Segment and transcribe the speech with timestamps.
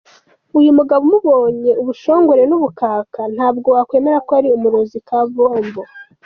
[0.59, 5.81] Uyu mugabo umubonye ubushongore n’ ubukaka ntabwo wakwemera ko ari umurozi kabombo.